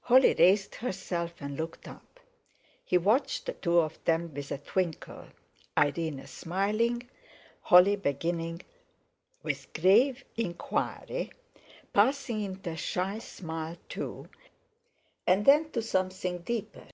[0.00, 2.18] Holly raised herself and looked up.
[2.84, 5.26] He watched the two of them with a twinkle,
[5.78, 7.08] Irene smiling,
[7.60, 8.62] Holly beginning
[9.44, 11.30] with grave inquiry,
[11.92, 14.28] passing into a shy smile too,
[15.24, 16.88] and then to something deeper.